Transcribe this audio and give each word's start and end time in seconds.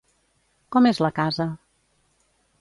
Com 0.75 0.89
és 0.93 1.01
la 1.07 1.11
casa? 1.19 1.47